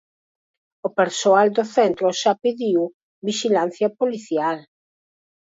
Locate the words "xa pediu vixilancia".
2.21-3.87